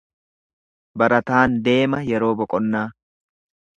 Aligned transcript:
Barataan 1.01 1.59
deema 1.67 2.01
yeroo 2.09 2.33
boqonnaa. 2.41 2.87